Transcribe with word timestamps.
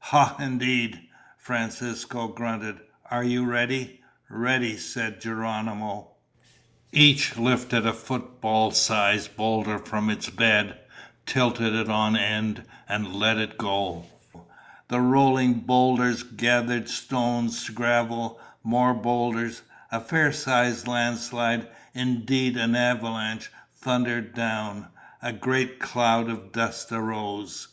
"Ha 0.00 0.36
indeed," 0.38 1.00
Francisco 1.38 2.28
grunted. 2.28 2.76
"Are 3.10 3.24
you 3.24 3.46
ready?" 3.46 4.02
"Ready," 4.28 4.76
said 4.76 5.18
Geronimo. 5.18 6.10
Each 6.92 7.38
lifted 7.38 7.86
a 7.86 7.94
football 7.94 8.70
sized 8.72 9.34
boulder 9.34 9.78
from 9.78 10.10
its 10.10 10.28
bed, 10.28 10.78
tilted 11.24 11.72
it 11.72 11.88
on 11.88 12.18
end, 12.18 12.64
and 12.86 13.14
let 13.14 13.38
it 13.38 13.56
go. 13.56 14.04
The 14.88 15.00
rolling 15.00 15.60
boulders 15.60 16.22
gathered 16.22 16.90
stones, 16.90 17.66
gravel, 17.70 18.38
more 18.62 18.92
boulders. 18.92 19.62
A 19.90 20.00
fair 20.00 20.32
sized 20.32 20.86
landslide, 20.86 21.66
indeed 21.94 22.58
an 22.58 22.76
avalanche, 22.76 23.50
thundered 23.74 24.34
down. 24.34 24.88
A 25.22 25.32
great 25.32 25.78
cloud 25.80 26.28
of 26.28 26.52
dust 26.52 26.92
arose. 26.92 27.68